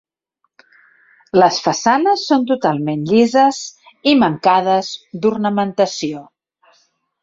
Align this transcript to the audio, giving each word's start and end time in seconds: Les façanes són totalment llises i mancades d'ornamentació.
Les 1.39 1.59
façanes 1.65 2.25
són 2.31 2.47
totalment 2.53 3.05
llises 3.13 3.63
i 4.13 4.17
mancades 4.27 4.93
d'ornamentació. 5.23 6.29